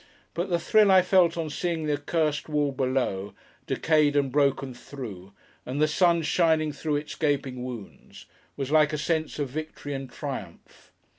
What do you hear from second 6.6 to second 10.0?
in through its gaping wounds, was like a sense of victory